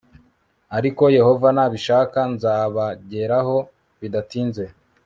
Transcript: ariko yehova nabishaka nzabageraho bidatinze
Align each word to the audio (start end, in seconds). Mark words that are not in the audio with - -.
ariko 0.77 1.03
yehova 1.17 1.47
nabishaka 1.55 2.19
nzabageraho 2.33 3.57
bidatinze 3.99 4.63